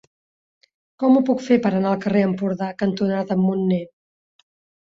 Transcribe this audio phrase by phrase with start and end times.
[1.03, 3.83] Com ho puc fer per anar al carrer Empordà cantonada Munner?